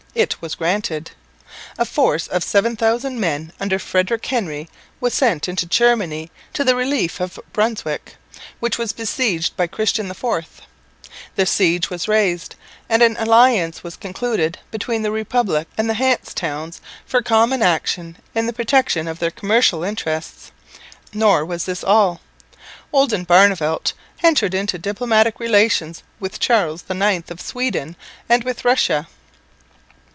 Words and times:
It 0.13 0.41
was 0.41 0.55
granted. 0.55 1.11
A 1.77 1.85
force 1.85 2.27
of 2.27 2.43
7000 2.43 3.17
men 3.17 3.53
under 3.61 3.79
Frederick 3.79 4.25
Henry 4.25 4.67
was 4.99 5.13
sent 5.13 5.47
into 5.47 5.65
Germany 5.65 6.29
to 6.51 6.65
the 6.65 6.75
relief 6.75 7.21
of 7.21 7.39
Brunswick, 7.53 8.17
which 8.59 8.77
was 8.77 8.91
besieged 8.91 9.55
by 9.55 9.67
Christian 9.67 10.11
IV. 10.11 10.63
The 11.37 11.45
siege 11.45 11.89
was 11.89 12.09
raised; 12.09 12.55
and 12.89 13.01
an 13.01 13.15
alliance 13.15 13.85
was 13.85 13.95
concluded 13.95 14.59
between 14.69 15.01
the 15.01 15.11
republic 15.11 15.69
and 15.77 15.89
the 15.89 15.93
Hanse 15.93 16.33
towns 16.33 16.81
for 17.05 17.21
common 17.21 17.61
action 17.63 18.17
in 18.35 18.47
the 18.47 18.53
protection 18.53 19.07
of 19.07 19.19
their 19.19 19.31
commercial 19.31 19.81
interests. 19.81 20.51
Nor 21.13 21.45
was 21.45 21.63
this 21.63 21.85
all. 21.85 22.19
Oldenbarneveldt 22.93 23.93
entered 24.21 24.53
into 24.53 24.77
diplomatic 24.77 25.39
relations 25.39 26.03
with 26.19 26.37
Charles 26.37 26.83
IX 26.89 27.31
of 27.31 27.39
Sweden 27.39 27.95
and 28.27 28.43
with 28.43 28.65
Russia. 28.65 29.07